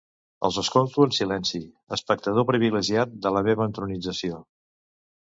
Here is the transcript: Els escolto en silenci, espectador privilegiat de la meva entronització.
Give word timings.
Els 0.47 0.55
escolto 0.61 1.05
en 1.09 1.13
silenci, 1.17 1.61
espectador 1.99 2.49
privilegiat 2.51 3.15
de 3.27 3.37
la 3.39 3.47
meva 3.53 3.71
entronització. 3.71 4.45